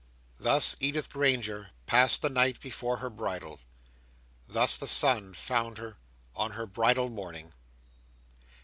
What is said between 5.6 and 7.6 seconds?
her on her bridal morning.